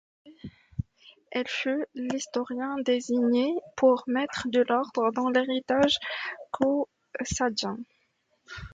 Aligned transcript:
Il 1.35 1.43
fut 1.47 1.85
l'historien 1.93 2.77
désigné 2.83 3.53
pour 3.77 4.03
mettre 4.07 4.47
de 4.47 4.61
l'ordre 4.67 5.11
dans 5.11 5.29
l'héritage 5.29 5.99
caussadien. 6.51 7.77